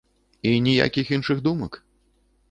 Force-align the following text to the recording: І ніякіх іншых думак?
І 0.51 0.53
ніякіх 0.67 1.11
іншых 1.17 1.43
думак? 1.47 1.77